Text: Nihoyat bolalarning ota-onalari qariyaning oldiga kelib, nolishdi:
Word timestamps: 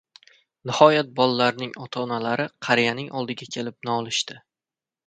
Nihoyat 0.69 1.11
bolalarning 1.19 1.75
ota-onalari 1.83 2.49
qariyaning 2.69 3.13
oldiga 3.21 3.51
kelib, 3.59 3.81
nolishdi: 3.93 4.43